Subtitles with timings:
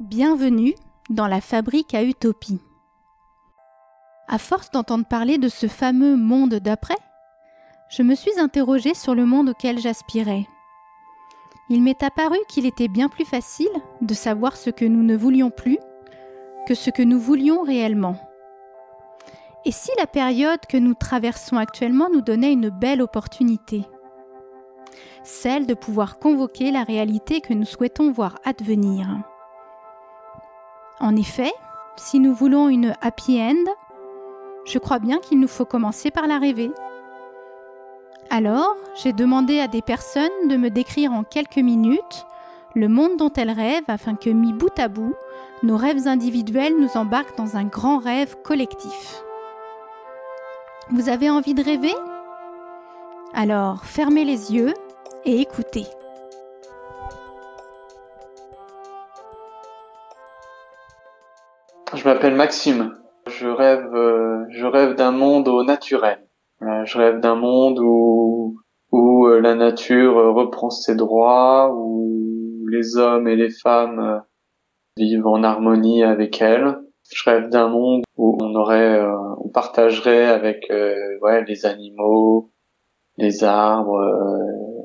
[0.00, 0.74] Bienvenue
[1.08, 2.60] dans la fabrique à utopie.
[4.28, 6.98] À force d'entendre parler de ce fameux monde d'après,
[7.88, 10.46] je me suis interrogée sur le monde auquel j'aspirais.
[11.70, 13.70] Il m'est apparu qu'il était bien plus facile
[14.02, 15.78] de savoir ce que nous ne voulions plus
[16.68, 18.16] que ce que nous voulions réellement.
[19.64, 23.86] Et si la période que nous traversons actuellement nous donnait une belle opportunité?
[25.22, 29.08] Celle de pouvoir convoquer la réalité que nous souhaitons voir advenir.
[31.00, 31.52] En effet,
[31.96, 33.70] si nous voulons une happy end,
[34.64, 36.70] je crois bien qu'il nous faut commencer par la rêver.
[38.30, 42.26] Alors, j'ai demandé à des personnes de me décrire en quelques minutes
[42.74, 45.14] le monde dont elles rêvent afin que, mis bout à bout,
[45.62, 49.22] nos rêves individuels nous embarquent dans un grand rêve collectif.
[50.90, 51.94] Vous avez envie de rêver?
[53.34, 54.74] Alors, fermez les yeux
[55.24, 55.86] et écoutez.
[61.96, 62.94] Je m'appelle Maxime.
[63.26, 66.18] Je rêve, euh, je rêve d'un monde au naturel.
[66.60, 68.58] Euh, je rêve d'un monde où
[68.92, 74.22] où euh, la nature reprend ses droits, où les hommes et les femmes
[74.98, 76.76] vivent en harmonie avec elle.
[77.10, 79.02] Je rêve d'un monde où on aurait,
[79.42, 80.66] on partagerait avec
[81.22, 82.50] ouais les animaux,
[83.16, 83.98] les arbres,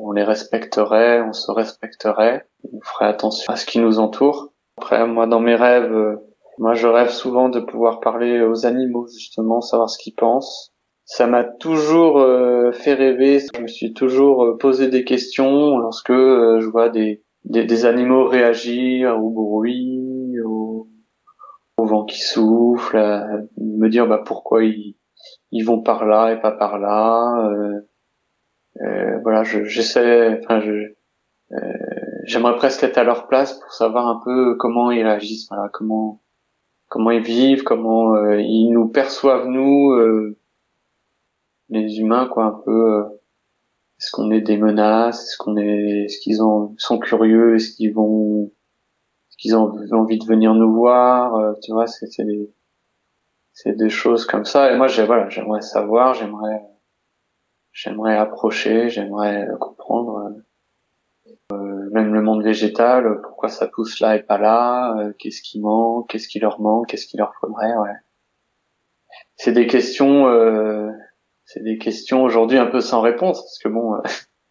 [0.00, 4.52] on les respecterait, on se respecterait, on ferait attention à ce qui nous entoure.
[4.78, 6.18] Après, moi, dans mes rêves,
[6.58, 10.72] moi, je rêve souvent de pouvoir parler aux animaux, justement, savoir ce qu'ils pensent.
[11.04, 13.40] Ça m'a toujours euh, fait rêver.
[13.54, 18.26] Je me suis toujours euh, posé des questions lorsque euh, je vois des, des, animaux
[18.26, 20.88] réagir au bruit, au,
[21.76, 22.96] vent qui souffle,
[23.58, 24.96] me dire bah pourquoi ils,
[25.50, 27.50] ils vont par là et pas par là.
[29.22, 30.40] voilà, j'essaie.
[30.42, 30.94] enfin, je
[32.24, 35.46] j'aimerais presque être à leur place pour savoir un peu comment ils réagissent.
[35.50, 36.22] Voilà, comment
[36.94, 40.38] comment ils vivent, comment euh, ils nous perçoivent nous, euh,
[41.68, 42.94] les humains, quoi, un peu.
[42.94, 43.04] Euh,
[43.98, 47.92] est-ce qu'on est des menaces Est-ce qu'on est, est-ce qu'ils ont sont curieux Est-ce qu'ils
[47.92, 52.48] vont, est-ce qu'ils ont envie de venir nous voir Tu vois, c'est des,
[53.52, 54.72] c'est des choses comme ça.
[54.72, 56.62] Et moi, j'ai voilà, j'aimerais savoir, j'aimerais,
[57.72, 60.32] j'aimerais approcher, j'aimerais comprendre.
[61.52, 65.60] Euh, même le monde végétal, pourquoi ça pousse là et pas là, euh, qu'est-ce qui
[65.60, 67.92] manque, qu'est-ce qui leur manque, qu'est-ce qu'il leur faudrait, ouais.
[69.36, 70.90] C'est des questions, euh,
[71.44, 74.00] c'est des questions aujourd'hui un peu sans réponse parce que bon,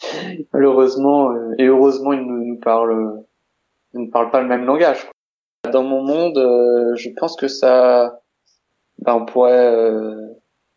[0.52, 3.24] malheureusement et heureusement ils nous, nous parlent,
[3.94, 5.08] ils ne parlent pas le même langage.
[5.70, 6.38] Dans mon monde,
[6.96, 8.20] je pense que ça,
[8.98, 9.76] ben, on pourrait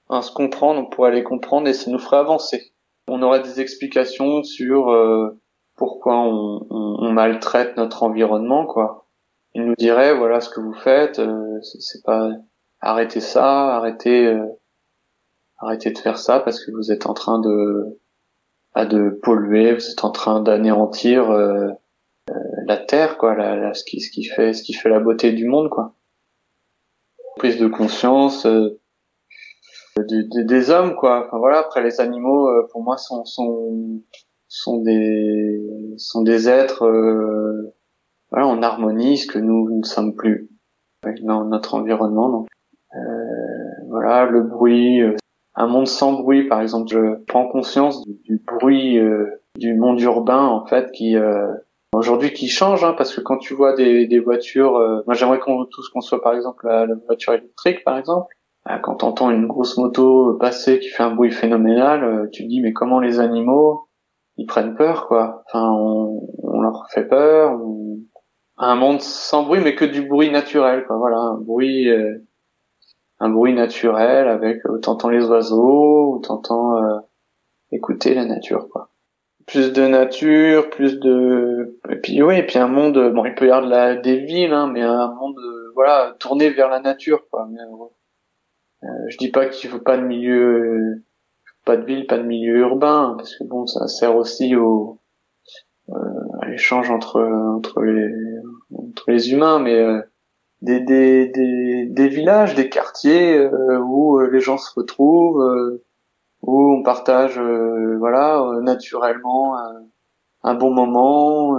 [0.09, 2.73] hein, se comprendre, on pourrait les comprendre et ça nous ferait avancer.
[3.07, 4.91] On aurait des explications sur
[5.75, 9.07] pourquoi on, on, maltraite notre environnement, quoi.
[9.55, 12.31] Il nous dirait voilà ce que vous faites, euh, c'est pas
[12.81, 14.45] arrêtez ça, arrêtez euh,
[15.59, 17.99] arrêtez de faire ça parce que vous êtes en train de
[18.73, 21.67] à de polluer, vous êtes en train d'anéantir euh,
[22.65, 23.35] la terre, quoi,
[23.73, 25.93] ce qui ce qui fait ce qui fait la beauté du monde, quoi.
[27.37, 28.47] Prise de conscience
[29.97, 31.25] des hommes, quoi.
[31.27, 34.01] Enfin voilà, après les animaux, pour moi, sont sont
[34.53, 35.61] sont des
[35.97, 37.73] sont des êtres euh,
[38.29, 40.47] voilà en harmonie ce que nous ne sommes plus
[41.23, 42.47] dans notre environnement donc
[42.95, 42.99] euh,
[43.89, 45.15] voilà le bruit euh,
[45.55, 48.99] un monde sans bruit par exemple je prends conscience du, bruit
[49.57, 51.15] du monde urbain en fait qui
[51.95, 54.73] aujourd'hui qui change hein, parce que quand tu vois des, des voitures
[55.07, 58.27] moi j'aimerais qu'on tous qu'on soit par exemple la, voiture électrique par exemple
[58.83, 62.73] quand t'entends une grosse moto passer qui fait un bruit phénoménal tu te dis mais
[62.73, 63.87] comment les animaux
[64.37, 65.43] ils prennent peur quoi.
[65.47, 67.59] Enfin, on, on leur fait peur.
[68.57, 70.97] Un monde sans bruit, mais que du bruit naturel quoi.
[70.97, 72.17] Voilà, un bruit, euh,
[73.19, 76.99] un bruit naturel avec où t'entends les oiseaux, où t'entends euh,
[77.71, 78.89] écouter la nature quoi.
[79.45, 83.47] Plus de nature, plus de et puis oui, et puis un monde bon, il peut
[83.47, 85.37] y avoir de la, des villes, hein, mais un monde
[85.75, 87.47] voilà tourné vers la nature quoi.
[87.51, 87.59] Mais,
[88.83, 91.03] euh, je dis pas qu'il faut pas de milieu
[91.65, 94.99] pas de ville, pas de milieu urbain, parce que bon, ça sert aussi au
[95.89, 95.93] euh,
[96.41, 98.09] à l'échange entre entre les
[98.73, 100.01] entre les humains, mais euh,
[100.61, 101.27] des, des,
[101.89, 105.43] des, villages, des quartiers euh, où les gens se retrouvent,
[106.41, 107.37] où on partage
[107.99, 109.57] voilà naturellement
[110.43, 111.57] un bon moment,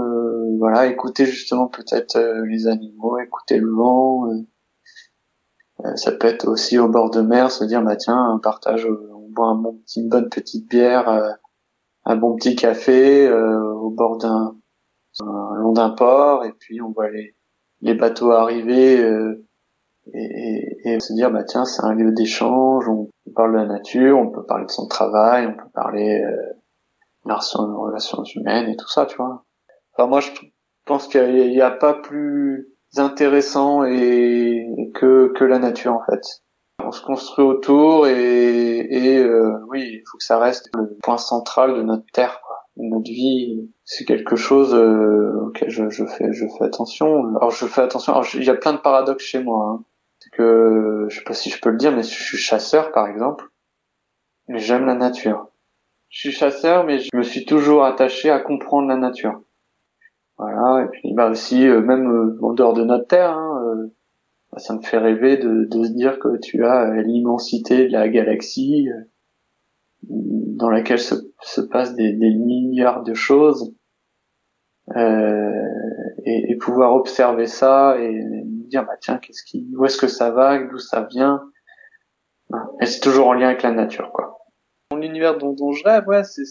[0.58, 4.30] voilà écouter justement peut-être les animaux, écouter le vent.
[5.96, 8.88] ça peut être aussi au bord de mer, se dire bah tiens, on partage
[9.34, 11.30] boit un bon petit, une bonne petite bière, euh,
[12.04, 14.56] un bon petit café euh, au bord d'un
[15.20, 17.36] long d'un port et puis on voit les
[17.80, 19.00] les bateaux arrivaient
[20.12, 24.18] et, et, se dire bah tiens c'est un lieu d'échange on parle de la nature
[24.18, 26.54] on peut parler de son travail on peut parler euh,
[27.26, 29.44] de relations humaines et tout ça tu vois.
[29.92, 30.30] Enfin moi je
[30.84, 36.22] pense qu'il n'y a, pas plus intéressant et, que que la nature en fait
[36.86, 41.18] on se construit autour et, et euh, oui il faut que ça reste le point
[41.18, 46.32] central de notre terre quoi notre vie c'est quelque chose euh, auquel je, je, fais
[46.32, 49.66] je fais attention alors je fais attention il y a plein de paradoxes chez moi
[49.68, 49.84] hein
[50.32, 53.48] que je sais pas si je peux le dire, mais je suis chasseur par exemple,
[54.48, 55.48] mais j'aime la nature.
[56.08, 59.40] Je suis chasseur, mais je me suis toujours attaché à comprendre la nature.
[60.36, 63.94] Voilà, et puis bah aussi euh, même euh, en dehors de notre terre, hein, euh,
[64.58, 68.88] ça me fait rêver de, de, se dire que tu as l'immensité de la galaxie
[70.02, 73.74] dans laquelle se, se passent des, des, milliards de choses
[74.96, 80.30] et, et, pouvoir observer ça et dire bah tiens qu'est-ce qui où est-ce que ça
[80.30, 81.42] va d'où ça vient?
[82.80, 84.38] Et c'est toujours en lien avec la nature quoi.
[84.94, 86.44] L'univers dont, dont je rêve ouais c'est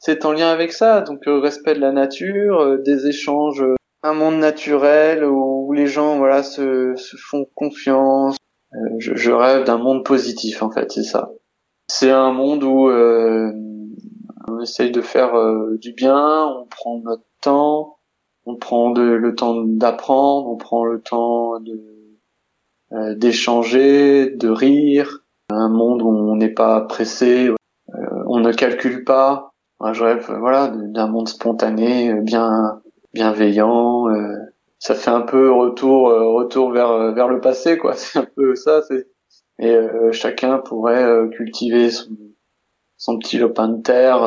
[0.00, 1.02] c'est en lien avec ça.
[1.02, 5.86] Donc euh, respect de la nature euh, des échanges euh, un monde naturel où, les
[5.86, 8.36] gens voilà se, se font confiance.
[8.98, 11.30] Je, je, rêve d'un monde positif en fait c'est ça.
[11.88, 15.32] C'est un monde où on essaye de faire
[15.80, 17.98] du bien on prend notre temps
[18.46, 22.00] on prend le temps d'apprendre, on prend le temps de
[22.92, 29.04] euh, d'échanger, de rire, un monde où on n'est pas pressé, euh, on ne calcule
[29.04, 29.52] pas.
[29.92, 32.82] je rêve, voilà, d'un monde spontané, bien
[33.12, 34.08] bienveillant.
[34.08, 34.34] Euh,
[34.78, 37.92] ça fait un peu retour retour vers vers le passé, quoi.
[37.96, 38.82] C'est un peu ça.
[38.82, 39.08] C'est
[39.62, 39.76] et
[40.12, 42.16] chacun pourrait cultiver son,
[42.96, 44.22] son petit lopin de terre,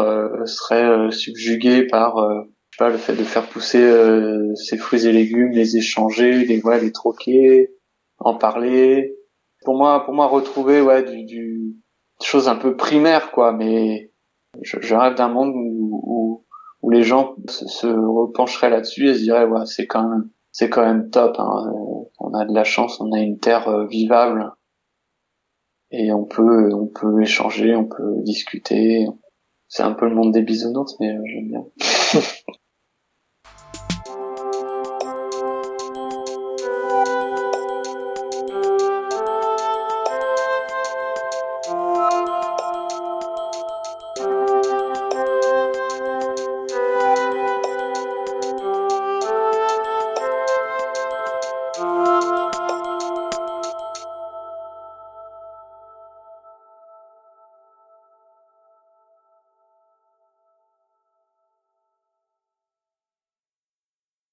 [0.46, 2.46] serait subjugué par
[2.78, 6.80] pas, le fait de faire pousser euh, ses fruits et légumes, les échanger, les ouais,
[6.80, 7.72] les troquer,
[8.20, 9.16] en parler.
[9.64, 11.76] Pour moi, pour moi, retrouver ouais du, du
[12.22, 14.12] choses un peu primaires quoi, mais
[14.62, 16.43] je, je rêve d'un monde où, où,
[16.84, 20.86] où les gens se, repencheraient là-dessus et se diraient ouais c'est quand même c'est quand
[20.86, 21.36] même top.
[21.40, 21.74] Hein.
[22.20, 24.52] On a de la chance, on a une terre euh, vivable
[25.90, 29.08] et on peut on peut échanger, on peut discuter.
[29.68, 31.66] C'est un peu le monde des bisounours, mais euh, j'aime bien.